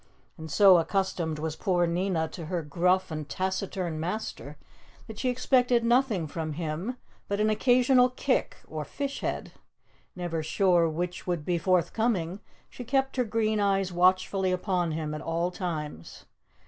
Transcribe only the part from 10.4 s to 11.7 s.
sure which would be